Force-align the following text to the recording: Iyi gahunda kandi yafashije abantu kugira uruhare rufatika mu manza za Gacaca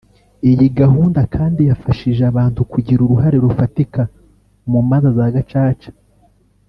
Iyi 0.49 0.67
gahunda 0.79 1.21
kandi 1.35 1.61
yafashije 1.69 2.21
abantu 2.31 2.59
kugira 2.71 2.99
uruhare 3.03 3.37
rufatika 3.45 4.01
mu 4.71 4.79
manza 4.87 5.09
za 5.17 5.25
Gacaca 5.35 5.91